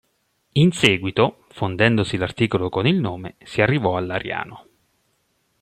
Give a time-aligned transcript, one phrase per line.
[0.53, 4.65] In seguito, fondendosi l'articolo con il nome, si arrivò a Lariano.